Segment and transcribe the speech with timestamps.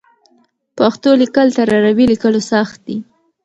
[0.77, 2.97] پښتو لیکل تر عربي لیکلو سخت دي.